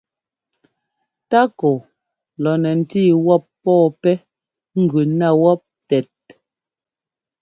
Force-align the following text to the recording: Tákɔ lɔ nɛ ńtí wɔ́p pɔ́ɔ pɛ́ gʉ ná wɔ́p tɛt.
Tákɔ 1.29 1.71
lɔ 2.41 2.51
nɛ 2.61 2.69
ńtí 2.81 3.01
wɔ́p 3.25 3.43
pɔ́ɔ 3.63 3.85
pɛ́ 4.01 4.15
gʉ 4.89 5.01
ná 5.19 5.27
wɔ́p 5.41 5.61
tɛt. 5.87 6.11